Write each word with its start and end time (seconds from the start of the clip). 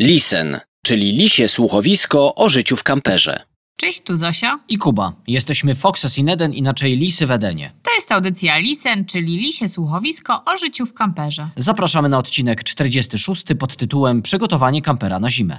Lisen, 0.00 0.60
czyli 0.86 1.12
lisie 1.12 1.48
słuchowisko 1.48 2.34
o 2.34 2.48
życiu 2.48 2.76
w 2.76 2.82
kamperze. 2.82 3.40
Cześć, 3.76 4.00
tu 4.00 4.16
Zosia. 4.16 4.58
I 4.68 4.78
Kuba. 4.78 5.12
Jesteśmy 5.26 5.74
Foxes 5.74 6.18
in 6.18 6.28
Eden, 6.28 6.54
inaczej 6.54 6.96
Lisy 6.96 7.26
w 7.26 7.30
Edenie. 7.30 7.72
To 7.82 7.90
jest 7.94 8.12
audycja 8.12 8.58
Lisen, 8.58 9.04
czyli 9.04 9.36
Lisie 9.36 9.68
Słuchowisko 9.68 10.42
o 10.44 10.56
życiu 10.56 10.86
w 10.86 10.94
kamperze. 10.94 11.48
Zapraszamy 11.56 12.08
na 12.08 12.18
odcinek 12.18 12.64
46 12.64 13.44
pod 13.58 13.76
tytułem 13.76 14.22
Przygotowanie 14.22 14.82
kampera 14.82 15.20
na 15.20 15.30
zimę. 15.30 15.58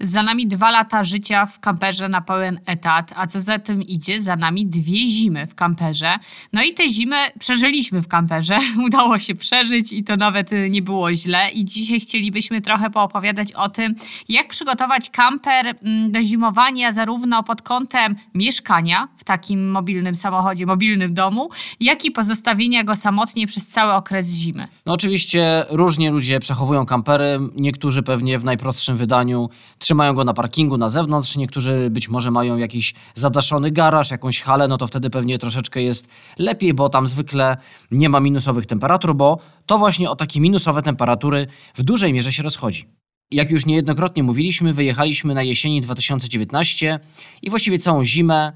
Za 0.00 0.22
nami 0.22 0.46
dwa 0.46 0.70
lata 0.70 1.04
życia 1.04 1.46
w 1.46 1.60
kamperze 1.60 2.08
na 2.08 2.20
pełen 2.20 2.60
etat, 2.66 3.12
a 3.16 3.26
co 3.26 3.40
za 3.40 3.58
tym 3.58 3.82
idzie, 3.82 4.20
za 4.20 4.36
nami 4.36 4.66
dwie 4.66 5.10
zimy 5.10 5.46
w 5.46 5.54
kamperze. 5.54 6.18
No 6.52 6.62
i 6.62 6.74
tę 6.74 6.88
zimę 6.88 7.16
przeżyliśmy 7.38 8.02
w 8.02 8.08
kamperze. 8.08 8.58
Udało 8.86 9.18
się 9.18 9.34
przeżyć 9.34 9.92
i 9.92 10.04
to 10.04 10.16
nawet 10.16 10.52
y, 10.52 10.70
nie 10.70 10.82
było 10.82 11.14
źle. 11.14 11.50
I 11.50 11.64
dzisiaj 11.64 12.00
chcielibyśmy 12.00 12.60
trochę 12.60 12.90
poopowiadać 12.90 13.52
o 13.52 13.68
tym, 13.68 13.94
jak 14.28 14.48
przygotować 14.48 15.10
kamper 15.10 15.66
mm, 15.66 16.12
do 16.12 16.22
zimowania, 16.22 16.92
zarówno 16.92 17.42
pod 17.42 17.62
kątem 17.62 18.16
mieszkania 18.34 19.08
w 19.16 19.24
takim 19.24 19.70
mobilnym 19.70 20.16
samochodzie, 20.16 20.66
mobilnym 20.66 21.14
domu, 21.14 21.50
jak 21.80 22.04
i 22.04 22.10
pozostawienia 22.10 22.84
go 22.84 22.94
samotnie 22.94 23.46
przez 23.46 23.66
cały 23.66 23.92
okres 23.92 24.28
zimy. 24.28 24.68
No 24.86 24.92
oczywiście 24.92 25.66
różnie 25.68 26.10
ludzie 26.10 26.40
przechowują 26.40 26.86
kampery. 26.86 27.38
Niektórzy 27.54 28.02
pewnie 28.02 28.38
w 28.38 28.44
najprostszym 28.44 28.96
wydaniu 28.96 29.48
trzymają 29.86 30.14
go 30.14 30.24
na 30.24 30.34
parkingu 30.34 30.78
na 30.78 30.88
zewnątrz, 30.88 31.36
niektórzy 31.36 31.90
być 31.90 32.08
może 32.08 32.30
mają 32.30 32.56
jakiś 32.56 32.94
zadaszony 33.14 33.70
garaż, 33.70 34.10
jakąś 34.10 34.40
halę, 34.40 34.68
no 34.68 34.78
to 34.78 34.86
wtedy 34.86 35.10
pewnie 35.10 35.38
troszeczkę 35.38 35.82
jest 35.82 36.08
lepiej, 36.38 36.74
bo 36.74 36.88
tam 36.88 37.06
zwykle 37.06 37.56
nie 37.90 38.08
ma 38.08 38.20
minusowych 38.20 38.66
temperatur, 38.66 39.14
bo 39.14 39.38
to 39.66 39.78
właśnie 39.78 40.10
o 40.10 40.16
takie 40.16 40.40
minusowe 40.40 40.82
temperatury 40.82 41.46
w 41.74 41.82
dużej 41.82 42.12
mierze 42.12 42.32
się 42.32 42.42
rozchodzi. 42.42 42.88
Jak 43.30 43.50
już 43.50 43.66
niejednokrotnie 43.66 44.22
mówiliśmy, 44.22 44.72
wyjechaliśmy 44.72 45.34
na 45.34 45.42
jesieni 45.42 45.80
2019 45.80 47.00
i 47.42 47.50
właściwie 47.50 47.78
całą 47.78 48.04
zimę, 48.04 48.52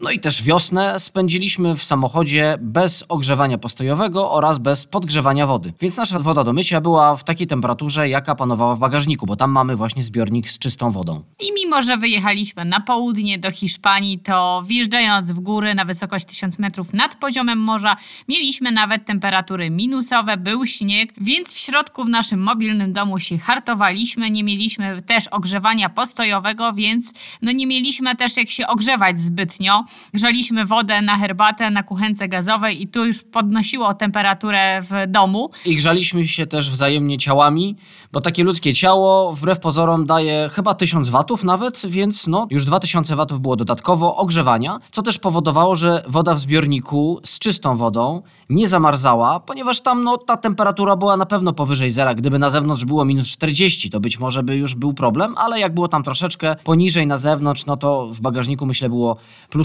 no 0.00 0.10
i 0.10 0.20
też 0.20 0.42
wiosnę 0.42 1.00
spędziliśmy 1.00 1.76
w 1.76 1.84
samochodzie 1.84 2.58
bez 2.60 3.04
ogrzewania 3.08 3.58
postojowego 3.58 4.30
oraz 4.30 4.58
bez 4.58 4.86
podgrzewania 4.86 5.46
wody. 5.46 5.72
Więc 5.80 5.96
nasza 5.96 6.18
woda 6.18 6.44
do 6.44 6.52
mycia 6.52 6.80
była 6.80 7.16
w 7.16 7.24
takiej 7.24 7.46
temperaturze, 7.46 8.08
jaka 8.08 8.34
panowała 8.34 8.74
w 8.74 8.78
bagażniku, 8.78 9.26
bo 9.26 9.36
tam 9.36 9.50
mamy 9.50 9.76
właśnie 9.76 10.04
zbiornik 10.04 10.50
z 10.50 10.58
czystą 10.58 10.90
wodą. 10.90 11.22
I 11.40 11.52
mimo, 11.52 11.82
że 11.82 11.96
wyjechaliśmy 11.96 12.64
na 12.64 12.80
południe 12.80 13.38
do 13.38 13.50
Hiszpanii, 13.50 14.18
to 14.18 14.62
wjeżdżając 14.66 15.32
w 15.32 15.40
góry 15.40 15.74
na 15.74 15.84
wysokość 15.84 16.24
1000 16.24 16.58
metrów 16.58 16.92
nad 16.92 17.16
poziomem 17.16 17.58
morza, 17.58 17.96
mieliśmy 18.28 18.72
nawet 18.72 19.04
temperatury 19.04 19.70
minusowe, 19.70 20.36
był 20.36 20.66
śnieg, 20.66 21.12
więc 21.20 21.54
w 21.54 21.58
środku 21.58 22.04
w 22.04 22.08
naszym 22.08 22.40
mobilnym 22.40 22.92
domu 22.92 23.18
się 23.18 23.38
hartowaliśmy, 23.38 24.30
nie 24.30 24.44
mieliśmy 24.44 25.02
też 25.02 25.28
ogrzewania 25.28 25.88
postojowego, 25.88 26.72
więc 26.72 27.12
no 27.42 27.52
nie 27.52 27.66
mieliśmy 27.66 28.14
też 28.14 28.36
jak 28.36 28.50
się 28.50 28.66
ogrzewać 28.66 29.20
zbytnio. 29.20 29.83
Grzaliśmy 30.14 30.66
wodę 30.66 31.02
na 31.02 31.18
herbatę 31.18 31.70
na 31.70 31.82
kuchence 31.82 32.28
gazowej 32.28 32.82
i 32.82 32.88
tu 32.88 33.04
już 33.04 33.22
podnosiło 33.22 33.94
temperaturę 33.94 34.82
w 34.82 35.10
domu. 35.10 35.50
I 35.66 35.76
grzaliśmy 35.76 36.28
się 36.28 36.46
też 36.46 36.70
wzajemnie 36.70 37.18
ciałami, 37.18 37.76
bo 38.12 38.20
takie 38.20 38.44
ludzkie 38.44 38.72
ciało 38.72 39.32
wbrew 39.32 39.60
pozorom 39.60 40.06
daje 40.06 40.50
chyba 40.52 40.74
1000 40.74 41.08
watów 41.08 41.44
nawet, 41.44 41.82
więc 41.86 42.26
no 42.26 42.46
już 42.50 42.64
2000 42.64 43.16
watów 43.16 43.40
było 43.40 43.56
dodatkowo 43.56 44.16
ogrzewania, 44.16 44.80
co 44.90 45.02
też 45.02 45.18
powodowało, 45.18 45.76
że 45.76 46.04
woda 46.08 46.34
w 46.34 46.40
zbiorniku 46.40 47.20
z 47.24 47.38
czystą 47.38 47.76
wodą 47.76 48.22
nie 48.50 48.68
zamarzała, 48.68 49.40
ponieważ 49.40 49.80
tam 49.80 50.04
no, 50.04 50.18
ta 50.18 50.36
temperatura 50.36 50.96
była 50.96 51.16
na 51.16 51.26
pewno 51.26 51.52
powyżej 51.52 51.90
zera. 51.90 52.14
Gdyby 52.14 52.38
na 52.38 52.50
zewnątrz 52.50 52.84
było 52.84 53.04
minus 53.04 53.28
40, 53.28 53.90
to 53.90 54.00
być 54.00 54.18
może 54.18 54.42
by 54.42 54.56
już 54.56 54.74
był 54.74 54.94
problem, 54.94 55.34
ale 55.38 55.60
jak 55.60 55.74
było 55.74 55.88
tam 55.88 56.02
troszeczkę 56.02 56.56
poniżej 56.64 57.06
na 57.06 57.16
zewnątrz, 57.16 57.66
no 57.66 57.76
to 57.76 58.06
w 58.06 58.20
bagażniku 58.20 58.66
myślę 58.66 58.88
było 58.88 59.16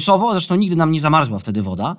plusowo, 0.09 0.33
zresztą 0.33 0.55
nigdy 0.55 0.75
nam 0.75 0.91
nie 0.91 1.01
zamarzła 1.01 1.39
wtedy 1.39 1.61
woda. 1.61 1.95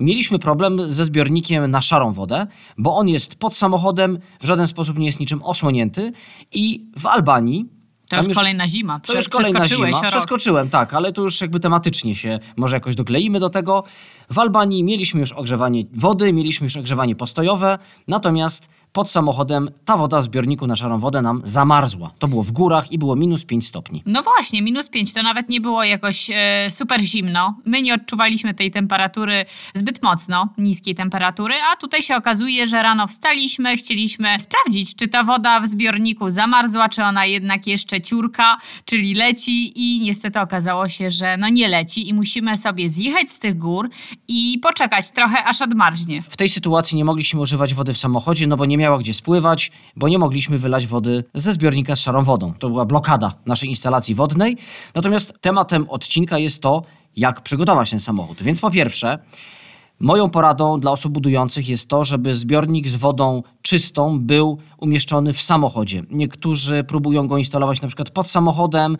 Mieliśmy 0.00 0.38
problem 0.38 0.90
ze 0.90 1.04
zbiornikiem 1.04 1.70
na 1.70 1.82
szarą 1.82 2.12
wodę, 2.12 2.46
bo 2.78 2.96
on 2.96 3.08
jest 3.08 3.34
pod 3.34 3.56
samochodem, 3.56 4.18
w 4.40 4.46
żaden 4.46 4.66
sposób 4.66 4.98
nie 4.98 5.06
jest 5.06 5.20
niczym 5.20 5.42
osłonięty 5.42 6.12
i 6.52 6.84
w 6.98 7.06
Albanii 7.06 7.66
To 8.08 8.16
Tam 8.16 8.24
już 8.28 8.34
kolejna 8.36 8.68
zima. 8.68 9.00
to 9.00 9.14
już 9.14 9.28
kolejna 9.28 9.66
zima. 9.66 9.90
rok. 9.90 10.10
Przeskoczyłem, 10.10 10.70
tak, 10.70 10.94
ale 10.94 11.12
to 11.12 11.22
już 11.22 11.40
jakby 11.40 11.60
tematycznie 11.60 12.14
się 12.14 12.38
może 12.56 12.76
jakoś 12.76 12.94
dokleimy 12.94 13.40
do 13.40 13.50
tego. 13.50 13.84
W 14.30 14.38
Albanii 14.38 14.84
mieliśmy 14.84 15.20
już 15.20 15.32
ogrzewanie 15.32 15.84
wody, 15.94 16.32
mieliśmy 16.32 16.64
już 16.64 16.76
ogrzewanie 16.76 17.16
postojowe, 17.16 17.78
natomiast 18.08 18.68
pod 18.92 19.10
samochodem 19.10 19.70
ta 19.84 19.96
woda 19.96 20.20
w 20.20 20.24
zbiorniku 20.24 20.66
na 20.66 20.76
szarą 20.76 20.98
wodę 20.98 21.22
nam 21.22 21.40
zamarzła. 21.44 22.10
To 22.18 22.28
było 22.28 22.42
w 22.42 22.52
górach 22.52 22.92
i 22.92 22.98
było 22.98 23.16
minus 23.16 23.44
5 23.44 23.66
stopni. 23.66 24.02
No 24.06 24.22
właśnie, 24.22 24.62
minus 24.62 24.88
5 24.88 25.12
to 25.12 25.22
nawet 25.22 25.48
nie 25.48 25.60
było 25.60 25.84
jakoś 25.84 26.30
e, 26.30 26.70
super 26.70 27.00
zimno. 27.00 27.54
My 27.64 27.82
nie 27.82 27.94
odczuwaliśmy 27.94 28.54
tej 28.54 28.70
temperatury 28.70 29.44
zbyt 29.74 30.02
mocno, 30.02 30.48
niskiej 30.58 30.94
temperatury, 30.94 31.54
a 31.72 31.76
tutaj 31.76 32.02
się 32.02 32.16
okazuje, 32.16 32.66
że 32.66 32.82
rano 32.82 33.06
wstaliśmy, 33.06 33.76
chcieliśmy 33.76 34.28
sprawdzić, 34.40 34.94
czy 34.94 35.08
ta 35.08 35.24
woda 35.24 35.60
w 35.60 35.66
zbiorniku 35.66 36.30
zamarzła, 36.30 36.88
czy 36.88 37.02
ona 37.02 37.26
jednak 37.26 37.66
jeszcze 37.66 38.00
ciurka, 38.00 38.56
czyli 38.84 39.14
leci 39.14 39.72
i 39.76 40.00
niestety 40.00 40.40
okazało 40.40 40.88
się, 40.88 41.10
że 41.10 41.36
no 41.36 41.48
nie 41.48 41.68
leci 41.68 42.08
i 42.08 42.14
musimy 42.14 42.58
sobie 42.58 42.88
zjechać 42.88 43.30
z 43.30 43.38
tych 43.38 43.58
gór 43.58 43.88
i 44.28 44.58
poczekać 44.62 45.10
trochę, 45.10 45.44
aż 45.44 45.62
odmarznie. 45.62 46.22
W 46.28 46.36
tej 46.36 46.48
sytuacji 46.48 46.96
nie 46.96 47.04
mogliśmy 47.04 47.40
używać 47.40 47.74
wody 47.74 47.92
w 47.92 47.98
samochodzie, 47.98 48.46
no 48.46 48.56
bo 48.56 48.64
nie 48.66 48.81
miała 48.82 48.98
gdzie 48.98 49.14
spływać, 49.14 49.70
bo 49.96 50.08
nie 50.08 50.18
mogliśmy 50.18 50.58
wylać 50.58 50.86
wody 50.86 51.24
ze 51.34 51.52
zbiornika 51.52 51.96
z 51.96 52.00
szarą 52.00 52.22
wodą. 52.22 52.54
To 52.58 52.68
była 52.68 52.84
blokada 52.84 53.34
naszej 53.46 53.68
instalacji 53.68 54.14
wodnej. 54.14 54.56
Natomiast 54.94 55.34
tematem 55.40 55.86
odcinka 55.88 56.38
jest 56.38 56.62
to, 56.62 56.82
jak 57.16 57.40
przygotować 57.40 57.90
ten 57.90 58.00
samochód. 58.00 58.42
Więc 58.42 58.60
po 58.60 58.70
pierwsze, 58.70 59.18
moją 60.00 60.30
poradą 60.30 60.80
dla 60.80 60.90
osób 60.90 61.12
budujących 61.12 61.68
jest 61.68 61.88
to, 61.88 62.04
żeby 62.04 62.34
zbiornik 62.34 62.88
z 62.88 62.96
wodą 62.96 63.42
czystą 63.62 64.18
był 64.20 64.58
umieszczony 64.78 65.32
w 65.32 65.42
samochodzie. 65.42 66.02
Niektórzy 66.10 66.84
próbują 66.84 67.28
go 67.28 67.38
instalować 67.38 67.82
na 67.82 67.88
przykład 67.88 68.10
pod 68.10 68.28
samochodem, 68.28 68.96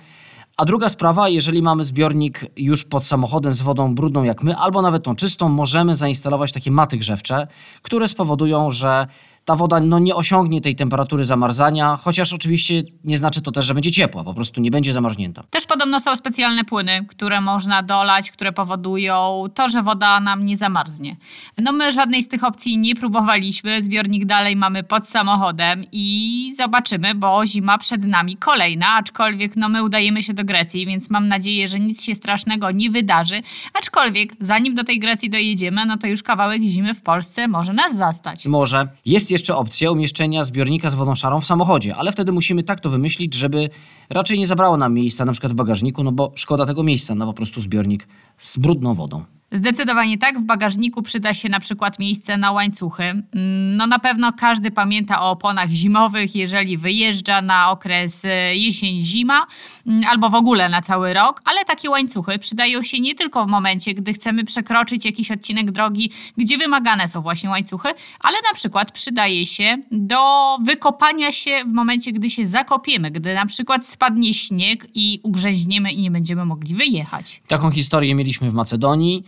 a 0.56 0.64
druga 0.64 0.88
sprawa, 0.88 1.28
jeżeli 1.28 1.62
mamy 1.62 1.84
zbiornik 1.84 2.46
już 2.56 2.84
pod 2.84 3.04
samochodem 3.04 3.52
z 3.52 3.62
wodą 3.62 3.94
brudną 3.94 4.22
jak 4.22 4.42
my, 4.42 4.56
albo 4.56 4.82
nawet 4.82 5.02
tą 5.02 5.16
czystą, 5.16 5.48
możemy 5.48 5.94
zainstalować 5.94 6.52
takie 6.52 6.70
maty 6.70 6.96
grzewcze, 6.96 7.46
które 7.82 8.08
spowodują, 8.08 8.70
że 8.70 9.06
ta 9.44 9.56
woda 9.56 9.80
no, 9.80 9.98
nie 9.98 10.14
osiągnie 10.14 10.60
tej 10.60 10.76
temperatury 10.76 11.24
zamarzania, 11.24 11.98
chociaż 12.02 12.32
oczywiście 12.32 12.82
nie 13.04 13.18
znaczy 13.18 13.42
to 13.42 13.52
też, 13.52 13.64
że 13.64 13.74
będzie 13.74 13.90
ciepła, 13.90 14.24
po 14.24 14.34
prostu 14.34 14.60
nie 14.60 14.70
będzie 14.70 14.92
zamarznięta. 14.92 15.42
Też 15.50 15.66
podobno 15.66 16.00
są 16.00 16.16
specjalne 16.16 16.64
płyny, 16.64 17.06
które 17.08 17.40
można 17.40 17.82
dolać, 17.82 18.30
które 18.30 18.52
powodują 18.52 19.44
to, 19.54 19.68
że 19.68 19.82
woda 19.82 20.20
nam 20.20 20.46
nie 20.46 20.56
zamarznie. 20.56 21.16
No 21.58 21.72
my 21.72 21.92
żadnej 21.92 22.22
z 22.22 22.28
tych 22.28 22.44
opcji 22.44 22.78
nie 22.78 22.94
próbowaliśmy. 22.94 23.82
Zbiornik 23.82 24.24
dalej 24.24 24.56
mamy 24.56 24.82
pod 24.82 25.08
samochodem 25.08 25.84
i 25.92 26.52
zobaczymy, 26.56 27.14
bo 27.14 27.46
zima 27.46 27.78
przed 27.78 28.04
nami 28.04 28.36
kolejna, 28.36 28.94
aczkolwiek 28.94 29.56
no 29.56 29.68
my 29.68 29.82
udajemy 29.82 30.22
się 30.22 30.34
do 30.34 30.44
Grecji, 30.44 30.86
więc 30.86 31.10
mam 31.10 31.28
nadzieję, 31.28 31.68
że 31.68 31.80
nic 31.80 32.02
się 32.02 32.14
strasznego 32.14 32.70
nie 32.70 32.90
wydarzy. 32.90 33.34
Aczkolwiek 33.78 34.32
zanim 34.40 34.74
do 34.74 34.84
tej 34.84 34.98
Grecji 34.98 35.30
dojedziemy, 35.30 35.86
no 35.86 35.96
to 35.96 36.06
już 36.06 36.22
kawałek 36.22 36.62
zimy 36.62 36.94
w 36.94 37.02
Polsce 37.02 37.48
może 37.48 37.72
nas 37.72 37.96
zastać. 37.96 38.46
Może 38.46 38.88
jest 39.06 39.31
jeszcze 39.32 39.56
opcja 39.56 39.90
umieszczenia 39.90 40.44
zbiornika 40.44 40.90
z 40.90 40.94
wodą 40.94 41.14
szarą 41.14 41.40
w 41.40 41.46
samochodzie, 41.46 41.96
ale 41.96 42.12
wtedy 42.12 42.32
musimy 42.32 42.62
tak 42.62 42.80
to 42.80 42.90
wymyślić, 42.90 43.34
żeby 43.34 43.70
raczej 44.10 44.38
nie 44.38 44.46
zabrało 44.46 44.76
nam 44.76 44.94
miejsca 44.94 45.24
na 45.24 45.32
przykład 45.32 45.52
w 45.52 45.56
bagażniku, 45.56 46.02
no 46.04 46.12
bo 46.12 46.32
szkoda 46.34 46.66
tego 46.66 46.82
miejsca 46.82 47.14
na 47.14 47.26
po 47.26 47.32
prostu 47.32 47.60
zbiornik 47.60 48.08
z 48.38 48.58
brudną 48.58 48.94
wodą. 48.94 49.24
Zdecydowanie 49.52 50.18
tak. 50.18 50.38
W 50.38 50.42
bagażniku 50.42 51.02
przyda 51.02 51.34
się 51.34 51.48
na 51.48 51.60
przykład 51.60 51.98
miejsce 51.98 52.36
na 52.36 52.52
łańcuchy. 52.52 53.02
Mm, 53.02 53.76
No 53.76 53.86
na 53.86 53.98
pewno 53.98 54.32
każdy 54.32 54.70
pamięta 54.70 55.22
o 55.22 55.30
oponach 55.30 55.70
zimowych, 55.70 56.36
jeżeli 56.36 56.76
wyjeżdża 56.76 57.42
na 57.42 57.70
okres 57.70 58.24
e, 58.24 58.56
jesień-zima 58.56 59.46
mm, 59.86 60.04
albo 60.10 60.30
w 60.30 60.34
ogóle 60.34 60.68
na 60.68 60.82
cały 60.82 61.14
rok, 61.14 61.42
ale 61.44 61.64
takie 61.64 61.90
łańcuchy 61.90 62.38
przydają 62.38 62.82
się 62.82 63.00
nie 63.00 63.14
tylko 63.14 63.44
w 63.44 63.48
momencie, 63.48 63.94
gdy 63.94 64.12
chcemy 64.12 64.44
przekroczyć 64.44 65.04
jakiś 65.04 65.30
odcinek 65.30 65.70
drogi, 65.70 66.10
gdzie 66.36 66.58
wymagane 66.58 67.08
są 67.08 67.20
właśnie 67.20 67.50
łańcuchy, 67.50 67.88
ale 68.20 68.36
na 68.50 68.54
przykład 68.54 68.92
przydaje 68.92 69.46
się 69.46 69.78
do 69.90 70.18
wykopania 70.62 71.32
się 71.32 71.64
w 71.66 71.72
momencie, 71.72 72.12
gdy 72.12 72.30
się 72.30 72.46
zakopiemy, 72.46 73.10
gdy 73.10 73.34
na 73.34 73.46
przykład 73.46 73.86
spadnie 73.86 74.34
śnieg 74.34 74.86
i 74.94 75.20
ugrzęźniemy 75.22 75.92
i 75.92 76.00
nie 76.00 76.10
będziemy 76.10 76.44
mogli 76.44 76.74
wyjechać. 76.74 77.42
Taką 77.48 77.70
historię 77.70 78.14
mieliśmy 78.14 78.50
w 78.50 78.54
Macedonii. 78.54 79.24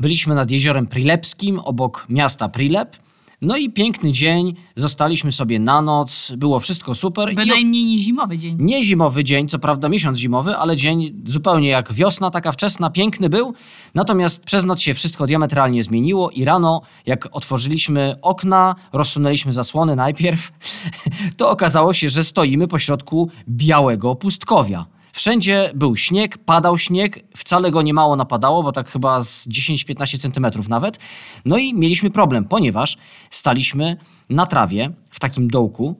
Byliśmy 0.00 0.34
nad 0.34 0.50
jeziorem 0.50 0.86
Prilepskim, 0.86 1.58
obok 1.58 2.06
miasta 2.08 2.48
Prilep. 2.48 2.96
No 3.42 3.56
i 3.56 3.70
piękny 3.70 4.12
dzień, 4.12 4.54
zostaliśmy 4.76 5.32
sobie 5.32 5.58
na 5.58 5.82
noc, 5.82 6.32
było 6.36 6.60
wszystko 6.60 6.94
super. 6.94 7.34
Bynajmniej 7.34 7.84
nie 7.84 7.98
zimowy 7.98 8.38
dzień. 8.38 8.56
nie 8.58 8.84
zimowy 8.84 9.24
dzień, 9.24 9.48
co 9.48 9.58
prawda 9.58 9.88
miesiąc 9.88 10.18
zimowy, 10.18 10.56
ale 10.56 10.76
dzień 10.76 11.22
zupełnie 11.26 11.68
jak 11.68 11.92
wiosna, 11.92 12.30
taka 12.30 12.52
wczesna, 12.52 12.90
piękny 12.90 13.28
był. 13.28 13.54
Natomiast 13.94 14.44
przez 14.44 14.64
noc 14.64 14.80
się 14.80 14.94
wszystko 14.94 15.26
diametralnie 15.26 15.82
zmieniło 15.82 16.30
i 16.30 16.44
rano, 16.44 16.82
jak 17.06 17.28
otworzyliśmy 17.32 18.14
okna, 18.22 18.74
rozsunęliśmy 18.92 19.52
zasłony 19.52 19.96
najpierw, 19.96 20.52
to 21.38 21.50
okazało 21.50 21.94
się, 21.94 22.08
że 22.08 22.24
stoimy 22.24 22.68
pośrodku 22.68 23.30
białego 23.48 24.14
pustkowia. 24.14 24.86
Wszędzie 25.20 25.72
był 25.74 25.96
śnieg, 25.96 26.38
padał 26.38 26.78
śnieg, 26.78 27.18
wcale 27.36 27.70
go 27.70 27.82
nie 27.82 27.94
mało 27.94 28.16
napadało, 28.16 28.62
bo 28.62 28.72
tak 28.72 28.88
chyba 28.88 29.24
z 29.24 29.48
10-15 29.48 30.18
centymetrów 30.18 30.68
nawet. 30.68 30.98
No 31.44 31.58
i 31.58 31.74
mieliśmy 31.74 32.10
problem, 32.10 32.44
ponieważ 32.44 32.98
staliśmy 33.30 33.96
na 34.30 34.46
trawie 34.46 34.90
w 35.10 35.20
takim 35.20 35.48
dołku 35.48 35.94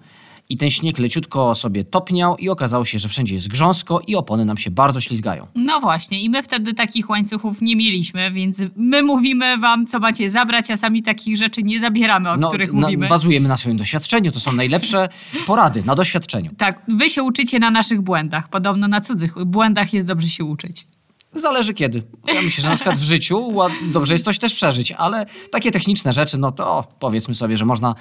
i 0.50 0.56
ten 0.56 0.70
śnieg 0.70 0.98
leciutko 0.98 1.54
sobie 1.54 1.84
topniał 1.84 2.36
i 2.36 2.48
okazało 2.48 2.84
się, 2.84 2.98
że 2.98 3.08
wszędzie 3.08 3.34
jest 3.34 3.48
grząsko 3.48 4.00
i 4.06 4.16
opony 4.16 4.44
nam 4.44 4.58
się 4.58 4.70
bardzo 4.70 5.00
ślizgają. 5.00 5.46
No 5.54 5.80
właśnie, 5.80 6.20
i 6.20 6.30
my 6.30 6.42
wtedy 6.42 6.74
takich 6.74 7.10
łańcuchów 7.10 7.62
nie 7.62 7.76
mieliśmy, 7.76 8.30
więc 8.30 8.62
my 8.76 9.02
mówimy 9.02 9.58
wam, 9.58 9.86
co 9.86 9.98
macie 9.98 10.30
zabrać, 10.30 10.70
a 10.70 10.76
sami 10.76 11.02
takich 11.02 11.36
rzeczy 11.36 11.62
nie 11.62 11.80
zabieramy, 11.80 12.30
o 12.30 12.48
których 12.48 12.72
na- 12.72 12.80
mówimy. 12.80 13.08
bazujemy 13.08 13.48
na 13.48 13.56
swoim 13.56 13.76
doświadczeniu, 13.76 14.32
to 14.32 14.40
są 14.40 14.52
najlepsze 14.52 15.08
porady 15.46 15.82
na 15.84 15.94
doświadczeniu. 15.94 16.50
Tak, 16.58 16.82
wy 16.88 17.10
się 17.10 17.22
uczycie 17.22 17.58
na 17.58 17.70
naszych 17.70 18.00
błędach. 18.02 18.48
Podobno 18.48 18.88
na 18.88 19.00
cudzych 19.00 19.44
błędach 19.44 19.94
jest 19.94 20.08
dobrze 20.08 20.28
się 20.28 20.44
uczyć. 20.44 20.86
Zależy 21.34 21.74
kiedy. 21.74 22.02
Ja 22.34 22.42
myślę, 22.42 22.62
że 22.62 22.68
na 22.70 22.74
przykład 22.74 22.96
w 22.96 23.02
życiu 23.02 23.52
dobrze 23.92 24.14
jest 24.14 24.24
coś 24.24 24.38
też 24.38 24.54
przeżyć, 24.54 24.92
ale 24.92 25.26
takie 25.52 25.70
techniczne 25.70 26.12
rzeczy, 26.12 26.38
no 26.38 26.52
to 26.52 26.84
powiedzmy 26.98 27.34
sobie, 27.34 27.56
że 27.56 27.64
można 27.64 27.94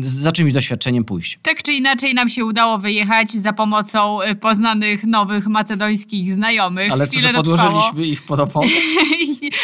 za 0.00 0.32
czymś 0.32 0.52
doświadczeniem 0.52 1.04
pójść. 1.04 1.38
Tak 1.42 1.62
czy 1.62 1.72
inaczej 1.72 2.14
nam 2.14 2.28
się 2.28 2.44
udało 2.44 2.78
wyjechać 2.78 3.30
za 3.30 3.52
pomocą 3.52 4.22
y, 4.22 4.34
poznanych 4.34 5.04
nowych 5.04 5.46
macedońskich 5.46 6.32
znajomych. 6.32 6.92
Ale 6.92 7.06
co, 7.06 7.20
że 7.20 7.32
podłożyliśmy 7.32 8.06
ich 8.06 8.22
pod 8.22 8.40
opony? 8.40 8.68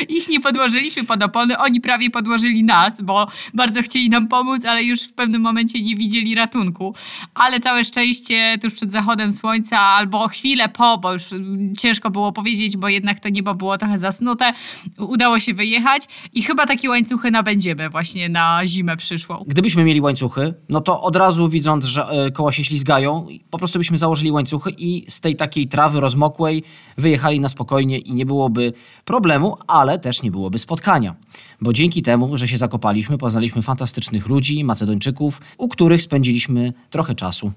Ich 0.08 0.28
nie 0.28 0.40
podłożyliśmy 0.40 1.04
pod 1.04 1.22
opony, 1.22 1.58
oni 1.58 1.80
prawie 1.80 2.10
podłożyli 2.10 2.64
nas, 2.64 3.02
bo 3.02 3.26
bardzo 3.54 3.82
chcieli 3.82 4.10
nam 4.10 4.28
pomóc, 4.28 4.64
ale 4.64 4.84
już 4.84 5.02
w 5.02 5.12
pewnym 5.12 5.42
momencie 5.42 5.82
nie 5.82 5.96
widzieli 5.96 6.34
ratunku. 6.34 6.94
Ale 7.34 7.60
całe 7.60 7.84
szczęście 7.84 8.58
tuż 8.62 8.74
przed 8.74 8.92
zachodem 8.92 9.32
słońca 9.32 9.78
albo 9.78 10.28
chwilę 10.28 10.68
po, 10.68 10.98
bo 10.98 11.12
już 11.12 11.32
mm, 11.32 11.76
ciężko 11.76 12.10
było 12.10 12.32
powiedzieć, 12.32 12.76
bo 12.76 12.88
jednak 12.88 13.20
to 13.20 13.28
niebo 13.28 13.54
było 13.54 13.78
trochę 13.78 13.98
zasnute, 13.98 14.52
udało 14.98 15.38
się 15.40 15.54
wyjechać 15.54 16.02
i 16.32 16.42
chyba 16.42 16.66
takie 16.66 16.88
łańcuchy 16.88 17.30
nabędziemy 17.30 17.90
właśnie 17.90 18.28
na 18.28 18.66
zimę 18.66 18.96
przyszłą. 18.96 19.44
Gdybyśmy 19.46 19.84
mieli 19.84 19.99
łańcuchy, 20.02 20.54
no 20.68 20.80
to 20.80 21.02
od 21.02 21.16
razu 21.16 21.48
widząc, 21.48 21.84
że 21.84 22.04
e, 22.04 22.30
koła 22.30 22.52
się 22.52 22.64
ślizgają, 22.64 23.26
po 23.50 23.58
prostu 23.58 23.78
byśmy 23.78 23.98
założyli 23.98 24.32
łańcuchy 24.32 24.70
i 24.70 25.10
z 25.10 25.20
tej 25.20 25.36
takiej 25.36 25.68
trawy 25.68 26.00
rozmokłej 26.00 26.62
wyjechali 26.98 27.40
na 27.40 27.48
spokojnie 27.48 27.98
i 27.98 28.14
nie 28.14 28.26
byłoby 28.26 28.72
problemu, 29.04 29.56
ale 29.66 29.98
też 29.98 30.22
nie 30.22 30.30
byłoby 30.30 30.58
spotkania. 30.58 31.16
Bo 31.60 31.72
dzięki 31.72 32.02
temu, 32.02 32.36
że 32.36 32.48
się 32.48 32.58
zakopaliśmy, 32.58 33.18
poznaliśmy 33.18 33.62
fantastycznych 33.62 34.28
ludzi, 34.28 34.64
Macedończyków, 34.64 35.40
u 35.58 35.68
których 35.68 36.02
spędziliśmy 36.02 36.72
trochę 36.90 37.14
czasu. 37.14 37.52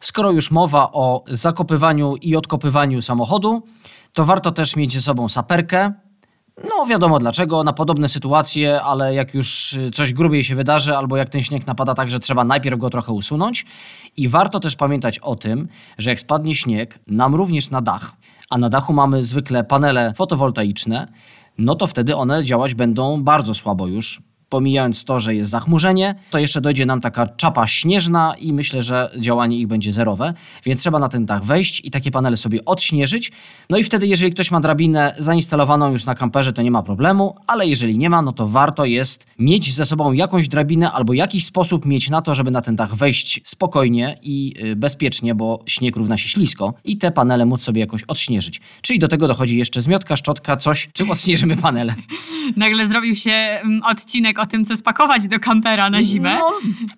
Skoro 0.00 0.30
już 0.30 0.50
mowa 0.50 0.92
o 0.92 1.24
zakopywaniu 1.28 2.16
i 2.16 2.36
odkopywaniu 2.36 3.02
samochodu, 3.02 3.62
to 4.12 4.24
warto 4.24 4.52
też 4.52 4.76
mieć 4.76 4.92
ze 4.92 5.00
sobą 5.00 5.28
saperkę. 5.28 5.92
No, 6.56 6.86
wiadomo 6.86 7.18
dlaczego, 7.18 7.64
na 7.64 7.72
podobne 7.72 8.08
sytuacje, 8.08 8.82
ale 8.82 9.14
jak 9.14 9.34
już 9.34 9.72
y, 9.72 9.90
coś 9.90 10.12
grubiej 10.12 10.44
się 10.44 10.54
wydarzy, 10.54 10.96
albo 10.96 11.16
jak 11.16 11.28
ten 11.28 11.42
śnieg 11.42 11.66
napada 11.66 11.94
tak, 11.94 12.10
że 12.10 12.20
trzeba 12.20 12.44
najpierw 12.44 12.78
go 12.78 12.90
trochę 12.90 13.12
usunąć. 13.12 13.66
I 14.16 14.28
warto 14.28 14.60
też 14.60 14.76
pamiętać 14.76 15.18
o 15.18 15.36
tym, 15.36 15.68
że 15.98 16.10
jak 16.10 16.20
spadnie 16.20 16.54
śnieg, 16.54 16.98
nam 17.06 17.34
również 17.34 17.70
na 17.70 17.82
dach, 17.82 18.12
a 18.50 18.58
na 18.58 18.68
dachu 18.68 18.92
mamy 18.92 19.22
zwykle 19.22 19.64
panele 19.64 20.14
fotowoltaiczne, 20.14 21.08
no 21.58 21.74
to 21.74 21.86
wtedy 21.86 22.16
one 22.16 22.44
działać 22.44 22.74
będą 22.74 23.22
bardzo 23.22 23.54
słabo 23.54 23.86
już. 23.86 24.22
Pomijając 24.52 25.04
to, 25.04 25.20
że 25.20 25.34
jest 25.34 25.50
zachmurzenie, 25.50 26.14
to 26.30 26.38
jeszcze 26.38 26.60
dojdzie 26.60 26.86
nam 26.86 27.00
taka 27.00 27.26
czapa 27.26 27.66
śnieżna 27.66 28.34
i 28.40 28.52
myślę, 28.52 28.82
że 28.82 29.10
działanie 29.18 29.58
ich 29.58 29.66
będzie 29.66 29.92
zerowe, 29.92 30.34
więc 30.64 30.80
trzeba 30.80 30.98
na 30.98 31.08
ten 31.08 31.26
dach 31.26 31.44
wejść 31.44 31.80
i 31.84 31.90
takie 31.90 32.10
panele 32.10 32.36
sobie 32.36 32.64
odśnieżyć. 32.64 33.32
No 33.70 33.78
i 33.78 33.84
wtedy, 33.84 34.06
jeżeli 34.06 34.32
ktoś 34.32 34.50
ma 34.50 34.60
drabinę 34.60 35.14
zainstalowaną 35.18 35.92
już 35.92 36.04
na 36.04 36.14
kamperze, 36.14 36.52
to 36.52 36.62
nie 36.62 36.70
ma 36.70 36.82
problemu, 36.82 37.36
ale 37.46 37.66
jeżeli 37.66 37.98
nie 37.98 38.10
ma, 38.10 38.22
no 38.22 38.32
to 38.32 38.48
warto 38.48 38.84
jest 38.84 39.26
mieć 39.38 39.74
ze 39.74 39.84
sobą 39.84 40.12
jakąś 40.12 40.48
drabinę 40.48 40.92
albo 40.92 41.12
jakiś 41.12 41.46
sposób 41.46 41.86
mieć 41.86 42.10
na 42.10 42.22
to, 42.22 42.34
żeby 42.34 42.50
na 42.50 42.60
ten 42.60 42.76
dach 42.76 42.94
wejść 42.94 43.40
spokojnie 43.44 44.18
i 44.22 44.54
y, 44.64 44.76
bezpiecznie, 44.76 45.34
bo 45.34 45.62
śnieg 45.66 45.96
równa 45.96 46.16
się 46.16 46.28
ślisko 46.28 46.74
i 46.84 46.98
te 46.98 47.10
panele 47.10 47.46
móc 47.46 47.62
sobie 47.62 47.80
jakoś 47.80 48.02
odśnieżyć. 48.02 48.60
Czyli 48.82 48.98
do 48.98 49.08
tego 49.08 49.28
dochodzi 49.28 49.58
jeszcze 49.58 49.80
zmiotka, 49.80 50.16
szczotka, 50.16 50.56
coś, 50.56 50.88
czym 50.92 51.10
odśnieżymy 51.10 51.56
panele. 51.56 51.94
Nagle 52.56 52.88
zrobił 52.88 53.16
się 53.16 53.30
mm, 53.30 53.82
odcinek 53.82 54.41
o 54.42 54.46
tym, 54.46 54.64
co 54.64 54.76
spakować 54.76 55.28
do 55.28 55.38
kampera 55.40 55.90
na 55.90 56.02
zimę. 56.02 56.38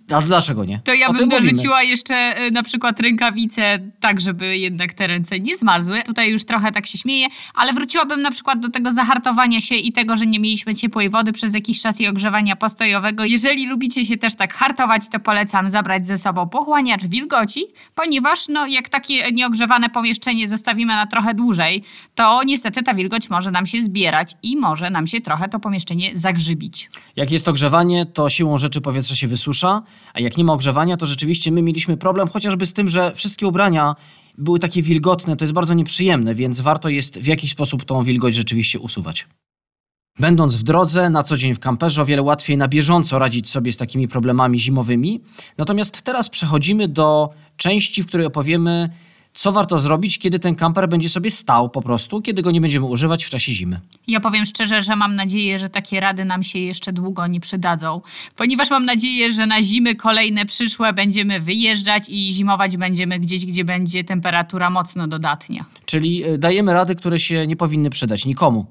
No, 0.09 0.17
a 0.17 0.21
dlaczego 0.21 0.65
nie? 0.65 0.81
To 0.85 0.95
ja 0.95 1.07
O 1.09 1.13
bym 1.13 1.19
tym 1.19 1.29
mówimy. 1.29 1.51
dorzuciła 1.53 1.83
jeszcze 1.83 2.47
y, 2.47 2.51
na 2.51 2.63
przykład 2.63 3.01
rękawice, 3.01 3.79
tak 4.01 4.21
żeby 4.21 4.59
jednak 4.59 4.95
te 4.95 5.07
ręce 5.07 5.41
nie 5.41 5.57
zmarzły. 5.57 6.03
Tutaj 6.03 6.31
już 6.31 6.45
trochę 6.45 6.73
tak 6.73 6.87
się 6.87 6.99
śmieję, 6.99 7.27
ale 7.55 7.73
wróciłabym 7.73 8.23
na 8.23 8.31
przykład 8.31 8.61
do 8.61 8.69
tego 8.69 8.93
zahartowania 8.93 9.61
się 9.61 9.75
i 9.75 9.93
tego, 9.93 10.17
że 10.17 10.27
nie 10.27 10.41
mieliśmy 10.41 10.75
ciepłej 10.75 11.11
wody 11.11 11.33
przez 11.33 11.55
jakiś 11.55 11.81
czas 11.83 12.01
i 12.01 12.07
ogrzewania 12.09 12.57
postojowego. 12.57 13.25
Jeżeli 13.25 13.67
lubicie 13.67 14.05
się 14.07 14.17
też 14.17 14.35
tak 14.35 14.55
hartować, 14.55 15.09
to 15.09 15.21
polecam 15.21 15.71
zabrać 15.71 16.07
ze 16.07 16.19
sobą 16.19 16.49
pochłaniacz 16.49 17.05
wilgoci, 17.07 17.61
ponieważ 17.95 18.49
no, 18.49 18.67
jak 18.67 18.89
takie 18.89 19.33
nieogrzewane 19.33 19.89
pomieszczenie 19.91 20.49
zostawimy 20.49 20.93
na 20.93 21.07
trochę 21.07 21.35
dłużej, 21.35 21.83
to 22.15 22.41
niestety 22.47 22.83
ta 22.83 22.95
wilgoć 22.95 23.31
może 23.31 23.51
nam 23.51 23.67
się 23.67 23.83
zbierać 23.83 24.33
i 24.43 24.57
może 24.57 24.91
nam 24.91 25.07
się 25.07 25.21
trochę 25.21 25.49
to 25.49 25.59
pomieszczenie 25.61 26.11
zagrzybić. 26.15 26.91
Jak 27.17 27.31
jest 27.35 27.49
ogrzewanie, 27.49 28.07
to 28.07 28.31
siłą 28.31 28.59
rzeczy 28.59 28.81
powietrze 28.81 29.17
się 29.17 29.29
wysusza, 29.29 29.83
a 30.15 30.21
jak 30.21 30.37
nie 30.37 30.45
ma 30.45 30.53
ogrzewania, 30.53 30.97
to 30.97 31.07
rzeczywiście 31.07 31.53
my 31.53 31.63
mieliśmy 31.63 31.97
problem 31.97 32.29
chociażby 32.29 32.67
z 32.67 32.73
tym, 32.73 32.89
że 32.89 33.13
wszystkie 33.15 33.47
ubrania 33.47 33.97
były 34.39 34.59
takie 34.59 34.83
wilgotne, 34.83 35.37
to 35.37 35.45
jest 35.45 35.55
bardzo 35.55 35.75
nieprzyjemne, 35.75 36.35
więc 36.35 36.61
warto 36.61 36.89
jest 36.89 37.19
w 37.19 37.27
jakiś 37.27 37.51
sposób 37.51 37.85
tą 37.85 38.03
wilgoć 38.03 38.35
rzeczywiście 38.35 38.79
usuwać. 38.79 39.27
Będąc 40.19 40.57
w 40.57 40.63
drodze, 40.63 41.11
na 41.11 41.23
co 41.23 41.37
dzień 41.37 41.55
w 41.55 41.59
kamperze, 41.61 42.03
o 42.03 42.05
wiele 42.05 42.23
łatwiej 42.23 42.57
na 42.57 42.69
bieżąco 42.69 43.19
radzić 43.19 43.49
sobie 43.49 43.73
z 43.73 43.77
takimi 43.77 44.09
problemami 44.09 44.61
zimowymi. 44.61 45.21
Natomiast 45.59 46.03
teraz 46.03 46.29
przechodzimy 46.29 46.89
do 46.89 47.31
części, 47.57 48.03
w 48.03 48.07
której 48.07 48.27
opowiemy, 48.27 48.91
co 49.35 49.53
warto 49.53 49.79
zrobić, 49.79 50.19
kiedy 50.19 50.39
ten 50.39 50.55
kamper 50.55 50.89
będzie 50.89 51.09
sobie 51.09 51.31
stał 51.31 51.71
po 51.71 51.83
prostu, 51.83 52.23
kiedy 52.23 52.43
go 52.43 52.51
nie 52.51 52.61
będziemy 52.61 52.87
używać 52.87 53.25
w 53.25 53.31
czasie 53.31 53.53
zimy. 53.53 53.81
Ja 54.07 54.21
powiem 54.21 54.47
szczerze, 54.47 54.83
że 54.83 54.97
mam 54.97 55.17
nadzieję, 55.17 55.59
że 55.59 55.71
takie 55.71 56.01
rady 56.01 56.25
nam 56.25 56.43
się 56.43 56.59
jeszcze 56.59 56.93
długo 56.93 57.27
nie 57.27 57.41
przydadzą, 57.41 58.01
ponieważ 58.37 58.71
mam 58.71 58.85
nadzieję, 58.85 59.33
że 59.33 59.47
na 59.47 59.63
zimy 59.63 59.95
kolejne 59.95 60.47
przyszłe 60.47 60.93
będziemy 60.93 61.41
wyjeżdżać 61.41 62.09
i 62.09 62.33
zimować 62.33 62.77
będziemy 62.77 63.19
gdzieś, 63.19 63.47
gdzie 63.47 63.65
będzie 63.65 64.05
temperatura 64.05 64.71
mocno 64.71 65.07
dodatnia. 65.07 65.65
Czyli 65.87 66.25
y, 66.27 66.39
dajemy 66.39 66.73
rady, 66.73 66.95
które 66.95 67.21
się 67.21 67.47
nie 67.47 67.57
powinny 67.57 67.91
przydać 67.91 68.27
nikomu. 68.27 68.67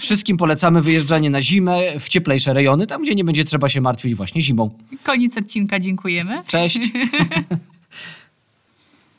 Wszystkim 0.00 0.36
polecamy 0.36 0.80
wyjeżdżanie 0.80 1.30
na 1.30 1.40
zimę 1.40 1.78
w 2.00 2.08
cieplejsze 2.08 2.52
rejony, 2.52 2.86
tam 2.86 3.02
gdzie 3.02 3.14
nie 3.14 3.24
będzie 3.24 3.44
trzeba 3.44 3.68
się 3.68 3.80
martwić 3.80 4.14
właśnie 4.14 4.42
zimą. 4.42 4.70
Koniec 5.02 5.38
odcinka, 5.38 5.80
dziękujemy. 5.80 6.42
Cześć. 6.46 6.78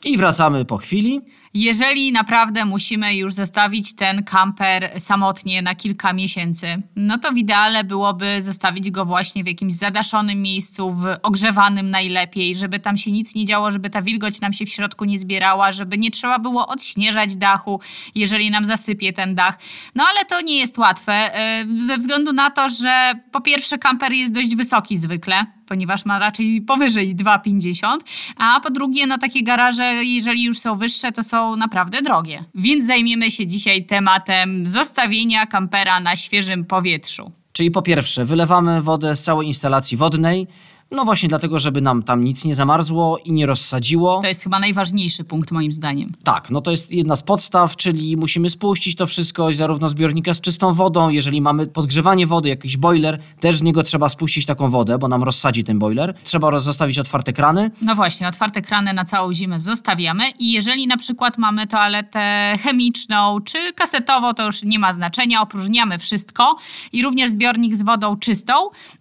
I 0.04 0.16
wracamy 0.16 0.64
po 0.64 0.76
chwili. 0.76 1.20
Jeżeli 1.54 2.12
naprawdę 2.12 2.64
musimy 2.64 3.16
już 3.16 3.34
zostawić 3.34 3.94
ten 3.94 4.24
kamper 4.24 5.00
samotnie 5.00 5.62
na 5.62 5.74
kilka 5.74 6.12
miesięcy, 6.12 6.82
no 6.96 7.18
to 7.18 7.32
w 7.32 7.36
ideale 7.36 7.84
byłoby 7.84 8.42
zostawić 8.42 8.90
go 8.90 9.04
właśnie 9.04 9.44
w 9.44 9.46
jakimś 9.46 9.72
zadaszonym 9.72 10.42
miejscu, 10.42 10.90
w 10.90 11.06
ogrzewanym 11.22 11.90
najlepiej, 11.90 12.56
żeby 12.56 12.80
tam 12.80 12.96
się 12.96 13.12
nic 13.12 13.34
nie 13.34 13.44
działo, 13.44 13.70
żeby 13.70 13.90
ta 13.90 14.02
wilgoć 14.02 14.40
nam 14.40 14.52
się 14.52 14.66
w 14.66 14.68
środku 14.68 15.04
nie 15.04 15.18
zbierała, 15.18 15.72
żeby 15.72 15.98
nie 15.98 16.10
trzeba 16.10 16.38
było 16.38 16.66
odśnieżać 16.66 17.36
dachu, 17.36 17.80
jeżeli 18.14 18.50
nam 18.50 18.66
zasypie 18.66 19.12
ten 19.12 19.34
dach. 19.34 19.58
No 19.94 20.04
ale 20.10 20.24
to 20.24 20.40
nie 20.40 20.58
jest 20.58 20.78
łatwe, 20.78 21.30
yy, 21.68 21.80
ze 21.80 21.96
względu 21.96 22.32
na 22.32 22.50
to, 22.50 22.68
że 22.68 23.12
po 23.32 23.40
pierwsze 23.40 23.78
kamper 23.78 24.12
jest 24.12 24.34
dość 24.34 24.56
wysoki 24.56 24.96
zwykle, 24.96 25.46
ponieważ 25.68 26.04
ma 26.04 26.18
raczej 26.18 26.62
powyżej 26.62 27.16
2,50, 27.16 27.86
a 28.36 28.60
po 28.60 28.70
drugie, 28.70 29.06
no 29.06 29.18
takie 29.18 29.42
garaże, 29.42 29.84
jeżeli 30.04 30.44
już 30.44 30.58
są 30.58 30.76
wyższe, 30.76 31.12
to 31.12 31.24
są 31.24 31.56
naprawdę 31.56 32.02
drogie. 32.02 32.44
Więc 32.54 32.86
zajmiemy 32.86 33.30
się 33.30 33.46
dzisiaj 33.46 33.86
tematem 33.86 34.66
zostawienia 34.66 35.46
kampera 35.46 36.00
na 36.00 36.16
świeżym 36.16 36.64
powietrzu. 36.64 37.32
Czyli 37.52 37.70
po 37.70 37.82
pierwsze, 37.82 38.24
wylewamy 38.24 38.82
wodę 38.82 39.16
z 39.16 39.22
całej 39.22 39.46
instalacji 39.46 39.96
wodnej, 39.96 40.46
No 40.90 41.04
właśnie 41.04 41.28
dlatego, 41.28 41.58
żeby 41.58 41.80
nam 41.80 42.02
tam 42.02 42.24
nic 42.24 42.44
nie 42.44 42.54
zamarzło 42.54 43.18
i 43.18 43.32
nie 43.32 43.46
rozsadziło. 43.46 44.20
To 44.22 44.28
jest 44.28 44.42
chyba 44.42 44.58
najważniejszy 44.58 45.24
punkt 45.24 45.50
moim 45.50 45.72
zdaniem. 45.72 46.12
Tak, 46.24 46.50
no 46.50 46.60
to 46.60 46.70
jest 46.70 46.90
jedna 46.90 47.16
z 47.16 47.22
podstaw, 47.22 47.76
czyli 47.76 48.16
musimy 48.16 48.50
spuścić 48.50 48.96
to 48.96 49.06
wszystko 49.06 49.52
zarówno 49.52 49.88
zbiornika 49.88 50.34
z 50.34 50.40
czystą 50.40 50.72
wodą, 50.72 51.08
jeżeli 51.08 51.40
mamy 51.40 51.66
podgrzewanie 51.66 52.26
wody, 52.26 52.48
jakiś 52.48 52.76
boiler, 52.76 53.20
też 53.40 53.56
z 53.56 53.62
niego 53.62 53.82
trzeba 53.82 54.08
spuścić 54.08 54.46
taką 54.46 54.70
wodę, 54.70 54.98
bo 54.98 55.08
nam 55.08 55.22
rozsadzi 55.22 55.64
ten 55.64 55.78
boiler. 55.78 56.14
Trzeba 56.24 56.58
zostawić 56.58 56.98
otwarte 56.98 57.32
krany. 57.32 57.70
No 57.82 57.94
właśnie, 57.94 58.28
otwarte 58.28 58.62
krany 58.62 58.92
na 58.92 59.04
całą 59.04 59.32
zimę 59.32 59.60
zostawiamy 59.60 60.24
i 60.38 60.52
jeżeli 60.52 60.86
na 60.86 60.96
przykład 60.96 61.38
mamy 61.38 61.66
toaletę 61.66 62.54
chemiczną 62.62 63.40
czy 63.40 63.72
kasetową, 63.72 64.34
to 64.34 64.46
już 64.46 64.62
nie 64.62 64.78
ma 64.78 64.94
znaczenia, 64.94 65.42
opróżniamy 65.42 65.98
wszystko 65.98 66.56
i 66.92 67.02
również 67.02 67.30
zbiornik 67.30 67.74
z 67.76 67.82
wodą 67.82 68.16
czystą 68.16 68.52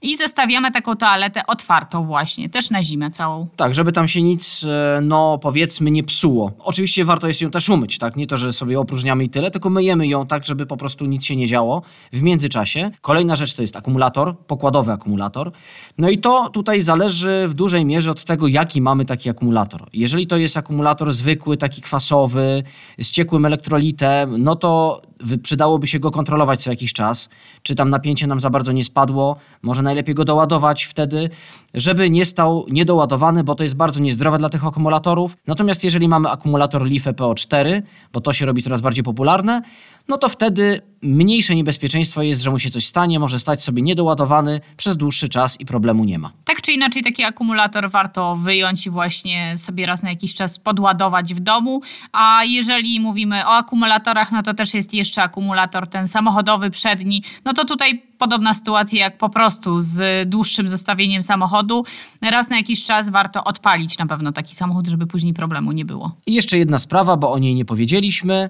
i 0.01 0.17
zostawiamy 0.17 0.71
taką 0.71 0.95
toaletę 0.95 1.47
otwartą 1.47 1.72
właśnie, 2.03 2.49
też 2.49 2.69
na 2.71 2.83
zimę 2.83 3.11
całą. 3.11 3.47
Tak, 3.55 3.75
żeby 3.75 3.91
tam 3.91 4.07
się 4.07 4.21
nic, 4.21 4.63
e, 4.63 5.01
no 5.01 5.37
powiedzmy, 5.37 5.91
nie 5.91 6.03
psuło. 6.03 6.51
Oczywiście 6.59 7.05
warto 7.05 7.27
jest 7.27 7.41
ją 7.41 7.51
też 7.51 7.69
umyć, 7.69 7.97
tak? 7.97 8.15
Nie 8.15 8.27
to, 8.27 8.37
że 8.37 8.53
sobie 8.53 8.79
opróżniamy 8.79 9.23
i 9.23 9.29
tyle, 9.29 9.51
tylko 9.51 9.69
myjemy 9.69 10.07
ją 10.07 10.27
tak, 10.27 10.45
żeby 10.45 10.65
po 10.65 10.77
prostu 10.77 11.05
nic 11.05 11.25
się 11.25 11.35
nie 11.35 11.47
działo 11.47 11.81
w 12.13 12.21
międzyczasie. 12.21 12.91
Kolejna 13.01 13.35
rzecz 13.35 13.53
to 13.53 13.61
jest 13.61 13.75
akumulator, 13.75 14.37
pokładowy 14.37 14.91
akumulator. 14.91 15.51
No 15.97 16.09
i 16.09 16.17
to 16.17 16.49
tutaj 16.49 16.81
zależy 16.81 17.45
w 17.47 17.53
dużej 17.53 17.85
mierze 17.85 18.11
od 18.11 18.23
tego, 18.25 18.47
jaki 18.47 18.81
mamy 18.81 19.05
taki 19.05 19.29
akumulator. 19.29 19.87
Jeżeli 19.93 20.27
to 20.27 20.37
jest 20.37 20.57
akumulator 20.57 21.13
zwykły, 21.13 21.57
taki 21.57 21.81
kwasowy, 21.81 22.63
z 22.99 23.11
ciekłym 23.11 23.45
elektrolitem, 23.45 24.43
no 24.43 24.55
to 24.55 25.01
przydałoby 25.43 25.87
się 25.87 25.99
go 25.99 26.11
kontrolować 26.11 26.63
co 26.63 26.69
jakiś 26.69 26.93
czas, 26.93 27.29
czy 27.63 27.75
tam 27.75 27.89
napięcie 27.89 28.27
nam 28.27 28.39
za 28.39 28.49
bardzo 28.49 28.71
nie 28.71 28.83
spadło, 28.83 29.35
może 29.61 29.81
najlepiej 29.81 30.15
go 30.15 30.25
doładować 30.25 30.83
wtedy, 30.83 31.29
żeby 31.73 32.09
nie 32.09 32.25
stał 32.25 32.65
niedoładowany, 32.69 33.43
bo 33.43 33.55
to 33.55 33.63
jest 33.63 33.75
bardzo 33.75 33.99
niezdrowe 33.99 34.37
dla 34.37 34.49
tych 34.49 34.65
akumulatorów. 34.65 35.37
Natomiast 35.47 35.83
jeżeli 35.83 36.07
mamy 36.07 36.29
akumulator 36.29 36.85
LiFe 36.85 37.13
PO4, 37.13 37.81
bo 38.13 38.21
to 38.21 38.33
się 38.33 38.45
robi 38.45 38.61
coraz 38.61 38.81
bardziej 38.81 39.03
popularne, 39.03 39.61
no 40.07 40.17
to 40.17 40.29
wtedy 40.29 40.81
mniejsze 41.01 41.55
niebezpieczeństwo 41.55 42.21
jest, 42.21 42.41
że 42.41 42.51
mu 42.51 42.59
się 42.59 42.71
coś 42.71 42.85
stanie, 42.85 43.19
może 43.19 43.39
stać 43.39 43.63
sobie 43.63 43.81
niedoładowany 43.81 44.61
przez 44.77 44.97
dłuższy 44.97 45.29
czas 45.29 45.59
i 45.59 45.65
problemu 45.65 46.03
nie 46.03 46.19
ma. 46.19 46.31
Tak 46.45 46.61
czy 46.61 46.71
inaczej, 46.71 47.03
taki 47.03 47.23
akumulator 47.23 47.91
warto 47.91 48.35
wyjąć 48.35 48.85
i 48.85 48.89
właśnie 48.89 49.53
sobie 49.57 49.85
raz 49.85 50.03
na 50.03 50.09
jakiś 50.09 50.33
czas 50.33 50.59
podładować 50.59 51.33
w 51.33 51.39
domu. 51.39 51.81
A 52.11 52.41
jeżeli 52.45 52.99
mówimy 52.99 53.45
o 53.45 53.49
akumulatorach, 53.49 54.31
no 54.31 54.43
to 54.43 54.53
też 54.53 54.73
jest 54.73 54.93
jeszcze 54.93 55.23
akumulator 55.23 55.87
ten 55.87 56.07
samochodowy 56.07 56.69
przedni. 56.69 57.23
No 57.45 57.53
to 57.53 57.65
tutaj 57.65 58.03
podobna 58.17 58.53
sytuacja 58.53 58.99
jak 58.99 59.17
po 59.17 59.29
prostu 59.29 59.81
z 59.81 60.29
dłuższym 60.29 60.69
zostawieniem 60.69 61.23
samochodu. 61.23 61.85
Raz 62.21 62.49
na 62.49 62.57
jakiś 62.57 62.83
czas 62.83 63.09
warto 63.09 63.43
odpalić 63.43 63.97
na 63.97 64.05
pewno 64.05 64.31
taki 64.31 64.55
samochód, 64.55 64.87
żeby 64.87 65.07
później 65.07 65.33
problemu 65.33 65.71
nie 65.71 65.85
było. 65.85 66.15
I 66.25 66.33
jeszcze 66.33 66.57
jedna 66.57 66.79
sprawa, 66.79 67.17
bo 67.17 67.31
o 67.31 67.39
niej 67.39 67.55
nie 67.55 67.65
powiedzieliśmy. 67.65 68.49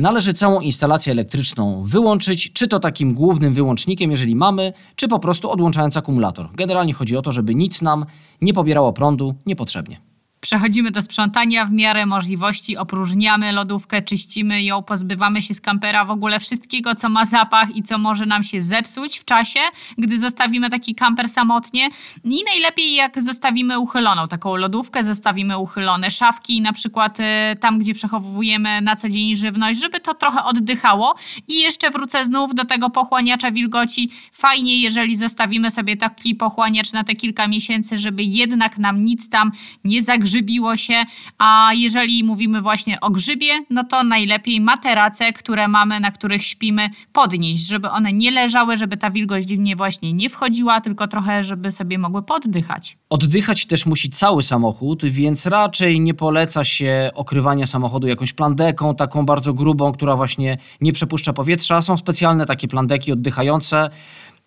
Należy 0.00 0.32
całą 0.32 0.60
instalację 0.60 1.12
elektryczną 1.12 1.82
wyłączyć, 1.82 2.52
czy 2.52 2.68
to 2.68 2.80
takim 2.80 3.14
głównym 3.14 3.54
wyłącznikiem, 3.54 4.10
jeżeli 4.10 4.36
mamy, 4.36 4.72
czy 4.96 5.08
po 5.08 5.18
prostu 5.18 5.50
odłączając 5.50 5.96
akumulator. 5.96 6.48
Generalnie 6.54 6.92
chodzi 6.92 7.16
o 7.16 7.22
to, 7.22 7.32
żeby 7.32 7.54
nic 7.54 7.82
nam 7.82 8.06
nie 8.40 8.54
pobierało 8.54 8.92
prądu 8.92 9.34
niepotrzebnie. 9.46 10.09
Przechodzimy 10.40 10.90
do 10.90 11.02
sprzątania 11.02 11.64
w 11.66 11.72
miarę 11.72 12.06
możliwości, 12.06 12.76
opróżniamy 12.76 13.52
lodówkę, 13.52 14.02
czyścimy 14.02 14.62
ją, 14.62 14.82
pozbywamy 14.82 15.42
się 15.42 15.54
z 15.54 15.60
kampera 15.60 16.04
w 16.04 16.10
ogóle 16.10 16.40
wszystkiego, 16.40 16.94
co 16.94 17.08
ma 17.08 17.24
zapach 17.24 17.76
i 17.76 17.82
co 17.82 17.98
może 17.98 18.26
nam 18.26 18.42
się 18.42 18.60
zepsuć 18.62 19.18
w 19.18 19.24
czasie, 19.24 19.60
gdy 19.98 20.18
zostawimy 20.18 20.70
taki 20.70 20.94
kamper 20.94 21.28
samotnie. 21.28 21.88
I 22.24 22.44
najlepiej 22.44 22.94
jak 22.94 23.22
zostawimy 23.22 23.78
uchyloną 23.78 24.28
taką 24.28 24.56
lodówkę, 24.56 25.04
zostawimy 25.04 25.58
uchylone 25.58 26.10
szafki, 26.10 26.60
na 26.60 26.72
przykład 26.72 27.20
e, 27.20 27.56
tam, 27.60 27.78
gdzie 27.78 27.94
przechowujemy 27.94 28.80
na 28.80 28.96
co 28.96 29.08
dzień 29.08 29.36
żywność, 29.36 29.80
żeby 29.80 30.00
to 30.00 30.14
trochę 30.14 30.44
oddychało. 30.44 31.14
I 31.48 31.60
jeszcze 31.60 31.90
wrócę 31.90 32.24
znów 32.24 32.54
do 32.54 32.64
tego 32.64 32.90
pochłaniacza 32.90 33.50
wilgoci. 33.50 34.10
Fajnie, 34.32 34.82
jeżeli 34.82 35.16
zostawimy 35.16 35.70
sobie 35.70 35.96
taki 35.96 36.34
pochłaniacz 36.34 36.92
na 36.92 37.04
te 37.04 37.14
kilka 37.14 37.48
miesięcy, 37.48 37.98
żeby 37.98 38.22
jednak 38.22 38.78
nam 38.78 39.04
nic 39.04 39.28
tam 39.28 39.52
nie 39.84 40.02
zagrzybiło 40.30 40.76
się, 40.76 40.94
a 41.38 41.70
jeżeli 41.74 42.24
mówimy 42.24 42.60
właśnie 42.60 43.00
o 43.00 43.10
grzybie, 43.10 43.52
no 43.70 43.84
to 43.84 44.04
najlepiej 44.04 44.60
materace, 44.60 45.32
które 45.32 45.68
mamy, 45.68 46.00
na 46.00 46.10
których 46.10 46.44
śpimy, 46.44 46.90
podnieść, 47.12 47.66
żeby 47.66 47.90
one 47.90 48.12
nie 48.12 48.30
leżały, 48.30 48.76
żeby 48.76 48.96
ta 48.96 49.10
wilgoć 49.10 49.46
w 49.46 49.58
nie 49.58 49.76
właśnie 49.76 50.12
nie 50.12 50.30
wchodziła, 50.30 50.80
tylko 50.80 51.08
trochę, 51.08 51.42
żeby 51.42 51.72
sobie 51.72 51.98
mogły 51.98 52.22
poddychać. 52.22 52.96
Oddychać 53.10 53.66
też 53.66 53.86
musi 53.86 54.10
cały 54.10 54.42
samochód, 54.42 55.04
więc 55.04 55.46
raczej 55.46 56.00
nie 56.00 56.14
poleca 56.14 56.64
się 56.64 57.10
okrywania 57.14 57.66
samochodu 57.66 58.06
jakąś 58.06 58.32
plandeką, 58.32 58.94
taką 58.94 59.26
bardzo 59.26 59.54
grubą, 59.54 59.92
która 59.92 60.16
właśnie 60.16 60.58
nie 60.80 60.92
przepuszcza 60.92 61.32
powietrza. 61.32 61.82
Są 61.82 61.96
specjalne 61.96 62.46
takie 62.46 62.68
plandeki 62.68 63.12
oddychające. 63.12 63.90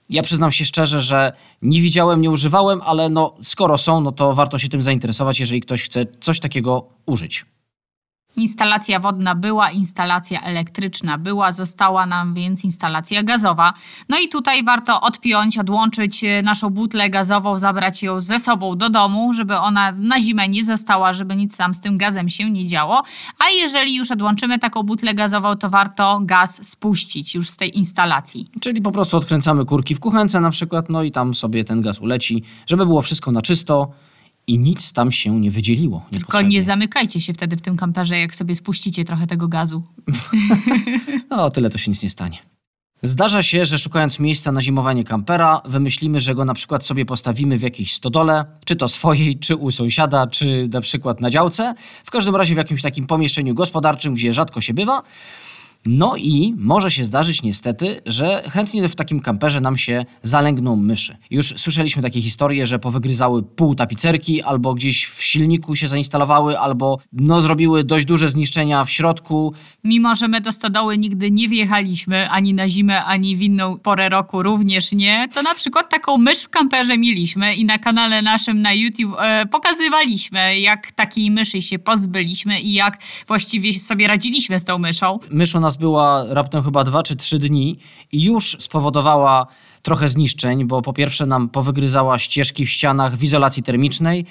Ja 0.10 0.24
przyznam 0.24 0.52
się 0.52 0.66
szczerze, 0.66 1.02
że 1.02 1.34
nie 1.62 1.82
widziałem, 1.82 2.22
nie 2.22 2.32
używałem, 2.32 2.82
ale 2.84 3.10
no, 3.10 3.36
skoro 3.44 3.78
są, 3.78 4.02
no 4.02 4.12
to 4.12 4.34
warto 4.34 4.60
się 4.60 4.70
tym 4.70 4.82
zainteresować, 4.82 5.40
jeżeli 5.40 5.62
ktoś 5.62 5.84
chce 5.84 6.06
coś 6.22 6.40
takiego 6.40 6.88
użyć. 7.06 7.46
Instalacja 8.36 9.00
wodna 9.00 9.36
była, 9.36 9.72
instalacja 9.72 10.42
elektryczna 10.42 11.18
była, 11.18 11.54
została 11.54 12.06
nam 12.06 12.34
więc 12.34 12.64
instalacja 12.64 13.24
gazowa. 13.24 13.74
No 14.10 14.18
i 14.20 14.30
tutaj 14.30 14.64
warto 14.64 15.02
odpiąć, 15.02 15.58
odłączyć 15.58 16.24
e, 16.24 16.42
naszą 16.42 16.70
butlę 16.70 17.10
gazową, 17.10 17.60
zabrać 17.60 18.04
ją 18.04 18.22
ze 18.22 18.40
sobą 18.40 18.78
do 18.78 18.90
domu, 18.90 19.34
żeby 19.34 19.58
ona 19.58 19.92
na 19.92 20.22
zimę 20.22 20.48
nie 20.50 20.64
została, 20.64 21.14
żeby 21.14 21.36
nic 21.36 21.58
tam 21.58 21.74
z 21.74 21.80
tym 21.80 21.98
gazem 21.98 22.30
się 22.30 22.52
nie 22.52 22.66
działo. 22.66 23.04
A 23.40 23.50
jeżeli 23.62 23.96
już 23.96 24.12
odłączymy 24.12 24.60
taką 24.60 24.84
butlę 24.84 25.14
gazową, 25.14 25.56
to 25.56 25.70
warto 25.70 26.20
gaz 26.24 26.70
spuścić 26.70 27.36
już 27.36 27.50
z 27.50 27.58
tej 27.58 27.78
instalacji. 27.78 28.48
Czyli 28.62 28.82
po 28.82 28.92
prostu 28.92 29.18
odkręcamy 29.18 29.66
kurki 29.66 29.96
w 29.96 30.00
kuchence 30.00 30.40
na 30.40 30.50
przykład, 30.50 30.90
no 30.90 31.04
i 31.04 31.12
tam 31.12 31.36
sobie 31.36 31.64
ten 31.64 31.82
gaz 31.82 32.00
uleci, 32.00 32.44
żeby 32.68 32.86
było 32.86 33.02
wszystko 33.02 33.32
na 33.32 33.42
czysto 33.42 33.92
i 34.48 34.60
nic 34.60 34.94
tam 34.94 35.12
się 35.12 35.40
nie 35.40 35.52
wydzieliło. 35.52 36.06
Tylko 36.12 36.42
nie 36.42 36.64
zamykajcie 36.64 37.22
się 37.22 37.34
wtedy 37.34 37.56
w 37.56 37.62
tym 37.62 37.78
kamperze, 37.78 38.20
jak 38.20 38.36
sobie 38.36 38.56
spuścicie 38.56 39.06
trochę 39.06 39.28
tego 39.28 39.48
gazu. 39.48 39.84
No, 41.30 41.44
o 41.46 41.52
tyle 41.52 41.70
to 41.70 41.78
się 41.78 41.92
nic 41.92 42.04
nie 42.04 42.10
stanie. 42.10 42.38
Zdarza 43.06 43.44
się, 43.44 43.66
że 43.66 43.80
szukając 43.80 44.20
miejsca 44.20 44.52
na 44.52 44.62
zimowanie 44.62 45.04
kampera, 45.04 45.62
wymyślimy, 45.66 46.20
że 46.20 46.36
go 46.36 46.46
na 46.46 46.54
przykład 46.54 46.86
sobie 46.86 47.06
postawimy 47.06 47.58
w 47.58 47.62
jakiejś 47.62 47.94
stodole, 47.94 48.46
czy 48.66 48.76
to 48.76 48.88
swojej, 48.88 49.40
czy 49.40 49.56
u 49.56 49.72
sąsiada, 49.72 50.28
czy 50.28 50.70
na 50.74 50.82
przykład 50.82 51.22
na 51.22 51.30
działce. 51.30 51.74
W 52.04 52.12
każdym 52.12 52.36
razie 52.36 52.54
w 52.54 52.58
jakimś 52.58 52.82
takim 52.82 53.08
pomieszczeniu 53.08 53.54
gospodarczym, 53.54 54.14
gdzie 54.14 54.34
rzadko 54.34 54.62
się 54.62 54.74
bywa. 54.74 55.04
No 55.86 56.16
i 56.16 56.54
może 56.58 56.92
się 56.92 57.06
zdarzyć 57.06 57.44
niestety, 57.44 58.02
że 58.06 58.44
chętnie 58.50 58.90
w 58.90 58.96
takim 58.96 59.20
kamperze 59.20 59.62
nam 59.62 59.78
się 59.78 60.06
zalęgną 60.24 60.76
myszy. 60.76 61.18
Już 61.30 61.54
słyszeliśmy 61.58 62.02
takie 62.02 62.22
historie, 62.22 62.66
że 62.66 62.80
powygryzały 62.80 63.44
pół 63.44 63.76
tapicerki, 63.76 64.42
albo 64.42 64.74
gdzieś 64.74 65.06
w 65.06 65.24
silniku 65.24 65.76
się 65.76 65.88
zainstalowały, 65.88 66.60
albo 66.60 67.00
no, 67.14 67.42
zrobiły 67.42 67.84
dość 67.84 68.06
duże 68.06 68.30
zniszczenia 68.30 68.86
w 68.86 68.90
środku. 68.90 69.54
Mimo, 69.84 70.16
że 70.16 70.28
my 70.28 70.42
do 70.42 70.52
stodoły 70.52 70.98
nigdy 70.98 71.32
nie 71.32 71.50
wjechaliśmy, 71.50 72.30
ani 72.30 72.54
na 72.54 72.70
zimę, 72.70 73.06
ani 73.06 73.36
w 73.36 73.42
inną 73.42 73.80
porę 73.80 74.10
roku 74.10 74.44
również 74.44 74.92
nie, 74.92 75.28
to 75.34 75.42
na 75.42 75.56
przykład 75.56 75.90
taką 75.90 76.18
mysz 76.18 76.40
w 76.40 76.50
kamperze 76.50 76.98
mieliśmy 76.98 77.56
i 77.56 77.66
na 77.66 77.78
kanale 77.78 78.22
naszym 78.22 78.62
na 78.62 78.74
YouTube 78.74 79.16
e, 79.20 79.46
pokazywaliśmy, 79.46 80.60
jak 80.60 80.92
takiej 80.92 81.32
myszy 81.32 81.62
się 81.62 81.80
pozbyliśmy 81.80 82.60
i 82.60 82.74
jak 82.74 82.98
właściwie 83.28 83.74
sobie 83.74 84.08
radziliśmy 84.08 84.60
z 84.60 84.64
tą 84.64 84.78
myszą. 84.78 85.20
Mysz 85.32 85.56
u 85.56 85.60
nas 85.74 85.78
była 85.78 86.26
raptem 86.30 86.64
chyba 86.64 86.84
dwa 86.84 87.04
czy 87.04 87.16
trzy 87.16 87.40
dni 87.40 87.78
i 88.12 88.24
już 88.24 88.58
spowodowała 88.60 89.48
trochę 89.82 90.08
zniszczeń, 90.08 90.66
bo 90.66 90.82
po 90.82 90.94
pierwsze 90.94 91.26
nam 91.26 91.50
powygryzała 91.50 92.20
ścieżki 92.20 92.66
w 92.66 92.70
ścianach 92.70 93.16
w 93.16 93.24
izolacji 93.24 93.64
termicznej, 93.64 94.26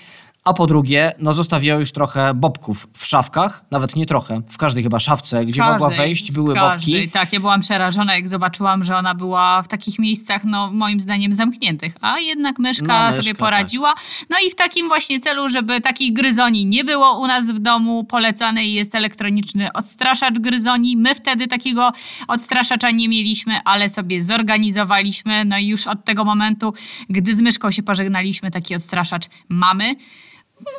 a 0.45 0.53
po 0.53 0.67
drugie, 0.67 1.13
no 1.19 1.33
zostawiła 1.33 1.77
już 1.77 1.93
trochę 1.93 2.35
bobków 2.35 2.87
w 2.97 3.07
szafkach, 3.07 3.65
nawet 3.71 3.97
nie 3.97 4.07
trochę, 4.07 4.43
w 4.51 4.57
każdej 4.57 4.83
chyba 4.83 5.01
szafce, 5.01 5.45
gdzie 5.47 5.63
mogła 5.63 5.89
każdej, 5.89 6.07
wejść, 6.07 6.33
były 6.33 6.55
każdej. 6.55 6.95
bobki. 6.95 7.11
Tak, 7.11 7.33
ja 7.33 7.41
byłam 7.41 7.61
przerażona, 7.61 8.15
jak 8.15 8.29
zobaczyłam, 8.29 8.85
że 8.85 8.97
ona 8.97 9.15
była 9.15 9.63
w 9.63 9.69
takich 9.69 9.99
miejscach, 9.99 10.45
no 10.45 10.71
moim 10.73 11.01
zdaniem 11.01 11.33
zamkniętych, 11.33 11.95
a 12.01 12.19
jednak 12.19 12.59
myszka, 12.59 12.87
No, 12.87 13.07
myszka, 13.09 13.23
sobie 13.23 13.35
poradziła. 13.35 13.95
No 14.31 14.37
i 14.47 14.51
w 14.51 14.55
takim 14.55 14.89
właśnie 14.89 15.21
celu, 15.21 15.49
żeby 15.49 15.81
takich 15.81 16.13
gryzoni 16.13 16.67
nie 16.67 16.85
było 16.85 17.19
u 17.21 17.27
nas 17.27 17.51
w 17.51 17.59
domu, 17.59 18.05
polecany 18.05 18.65
jest 18.65 18.95
elektroniczny 18.95 19.73
odstraszacz 19.73 20.39
gryzoni. 20.39 20.97
My 20.97 21.15
wtedy 21.15 21.47
takiego 21.47 21.93
odstraszacza 22.29 22.91
nie 22.91 23.09
mieliśmy, 23.09 23.55
ale 23.65 23.91
sobie 23.91 24.23
zorganizowaliśmy. 24.23 25.45
No 25.45 25.59
i 25.59 25.67
już 25.67 25.87
od 25.87 26.05
tego 26.05 26.25
momentu, 26.25 26.75
gdy 27.11 27.35
z 27.35 27.41
myszką 27.41 27.71
się 27.71 27.83
pożegnaliśmy, 27.83 28.51
taki 28.51 28.75
odstraszacz 28.75 29.25
mamy. 29.49 29.95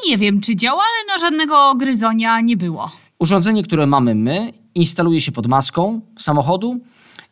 Nie 0.08 0.18
wiem, 0.18 0.42
czy 0.42 0.56
działa, 0.56 0.82
ale 0.82 1.14
no 1.14 1.28
żadnego 1.28 1.76
gryzonia 1.76 2.42
nie 2.42 2.58
było. 2.58 2.92
Urządzenie, 3.20 3.64
które 3.64 3.88
mamy 3.88 4.16
my, 4.16 4.54
instaluje 4.76 5.22
się 5.22 5.32
pod 5.32 5.48
maską 5.48 6.02
samochodu 6.20 6.80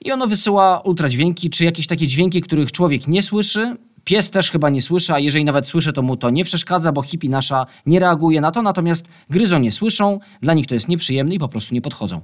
i 0.01 0.11
ono 0.11 0.27
wysyła 0.27 0.79
ultradźwięki, 0.79 1.49
czy 1.49 1.65
jakieś 1.65 1.87
takie 1.87 2.07
dźwięki, 2.07 2.41
których 2.41 2.71
człowiek 2.71 3.07
nie 3.07 3.23
słyszy, 3.23 3.77
Pies 4.03 4.31
też 4.31 4.51
chyba 4.51 4.69
nie 4.69 4.81
słyszy, 4.81 5.13
a 5.13 5.19
jeżeli 5.19 5.45
nawet 5.45 5.67
słyszy, 5.67 5.93
to 5.93 6.01
mu 6.01 6.17
to 6.17 6.29
nie 6.29 6.43
przeszkadza, 6.43 6.91
bo 6.91 7.01
hippie 7.01 7.29
nasza 7.29 7.65
nie 7.85 7.99
reaguje 7.99 8.41
na 8.41 8.51
to, 8.51 8.61
natomiast 8.61 9.09
gryzo 9.29 9.59
nie 9.59 9.71
słyszą, 9.71 10.19
dla 10.41 10.53
nich 10.53 10.67
to 10.67 10.73
jest 10.73 10.87
nieprzyjemne 10.87 11.35
i 11.35 11.39
po 11.39 11.47
prostu 11.47 11.73
nie 11.73 11.81
podchodzą. 11.81 12.21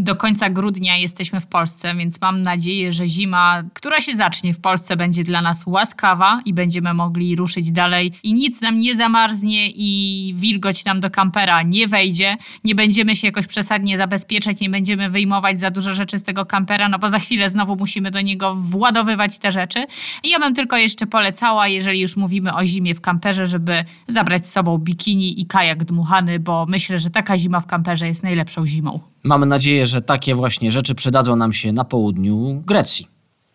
Do 0.00 0.16
końca 0.16 0.50
grudnia 0.50 0.96
jesteśmy 0.96 1.40
w 1.40 1.46
Polsce, 1.46 1.94
więc 1.94 2.20
mam 2.20 2.42
nadzieję, 2.42 2.92
że 2.92 3.08
zima, 3.08 3.62
która 3.74 4.00
się 4.00 4.16
zacznie 4.16 4.54
w 4.54 4.60
Polsce, 4.60 4.96
będzie 4.96 5.24
dla 5.24 5.42
nas 5.42 5.66
łaskawa 5.66 6.40
i 6.44 6.54
będziemy 6.54 6.94
mogli 6.94 7.36
ruszyć 7.36 7.72
dalej 7.72 8.12
i 8.22 8.34
nic 8.34 8.60
nam 8.60 8.78
nie 8.78 8.96
zamarznie 8.96 9.68
i 9.70 10.34
wilgoć 10.36 10.84
nam 10.84 11.00
do 11.00 11.10
kampera 11.10 11.62
nie 11.62 11.88
wejdzie. 11.88 12.36
Nie 12.64 12.74
będziemy 12.74 13.16
się 13.16 13.26
jakoś 13.26 13.46
przesadnie 13.46 13.98
zabezpieczać, 13.98 14.60
nie 14.60 14.70
będziemy 14.70 15.10
wyjmować 15.10 15.60
za 15.60 15.70
dużo 15.70 15.92
rzeczy 15.92 16.18
z 16.18 16.22
tego 16.22 16.46
kampera, 16.46 16.88
no 16.88 16.98
bo 16.98 17.10
za 17.10 17.18
chwilę 17.18 17.50
znowu 17.50 17.76
musimy 17.76 18.10
do 18.10 18.20
niego 18.20 18.54
władowywać 18.54 19.38
te 19.38 19.52
rzeczy. 19.52 19.84
I 20.22 20.30
ja 20.30 20.38
bym 20.38 20.54
tylko 20.54 20.76
jeszcze 20.76 21.06
polecała, 21.06 21.68
jeżeli 21.68 22.00
już 22.00 22.16
mówimy 22.16 22.54
o 22.54 22.66
zimie 22.66 22.94
w 22.94 23.00
kamperze, 23.00 23.46
żeby 23.46 23.84
zabrać 24.08 24.46
z 24.46 24.52
sobą 24.52 24.78
bikini 24.78 25.40
i 25.40 25.46
kajak 25.46 25.84
dmuchany, 25.84 26.38
bo 26.38 26.66
myślę, 26.68 27.00
że 27.00 27.10
taka 27.10 27.38
zima 27.38 27.60
w 27.60 27.66
kamperze 27.66 28.06
jest 28.06 28.22
najlepszą 28.22 28.66
zimą. 28.66 29.00
Mamy 29.22 29.46
nadzieję, 29.46 29.86
że 29.86 30.02
takie 30.02 30.34
właśnie 30.34 30.72
rzeczy 30.72 30.94
przydadzą 30.94 31.36
nam 31.36 31.52
się 31.52 31.72
na 31.72 31.84
południu 31.84 32.62
Grecji. 32.66 33.06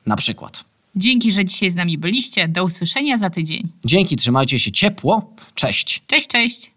Na 0.06 0.16
przykład. 0.16 0.64
Dzięki, 0.96 1.32
że 1.32 1.46
dzisiaj 1.46 1.72
z 1.72 1.76
nami 1.76 1.98
byliście. 1.98 2.48
Do 2.48 2.64
usłyszenia 2.64 3.18
za 3.18 3.30
tydzień. 3.30 3.70
Dzięki, 3.86 4.16
trzymajcie 4.16 4.60
się 4.60 4.72
ciepło. 4.72 5.34
Cześć. 5.56 6.02
Cześć, 6.08 6.28
cześć. 6.28 6.73